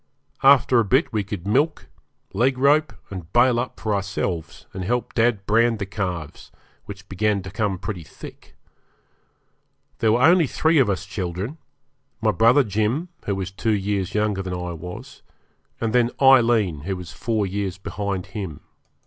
[0.41, 1.87] After a bit we could milk,
[2.33, 6.51] leg rope, and bail up for ourselves, and help dad brand the calves,
[6.85, 8.55] which began to come pretty thick.
[9.99, 11.59] There were only three of us children
[12.19, 15.21] my brother Jim, who was two years younger than I was,
[15.79, 18.61] and then Aileen, who was four years behind him.